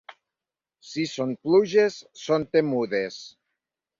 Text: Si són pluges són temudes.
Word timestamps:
Si 0.91 1.03
són 1.11 1.35
pluges 1.43 1.99
són 2.21 2.47
temudes. 2.57 3.21